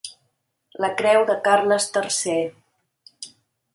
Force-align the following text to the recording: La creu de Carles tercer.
La 0.85 0.89
creu 1.01 1.27
de 1.31 1.35
Carles 1.49 1.87
tercer. 1.99 2.39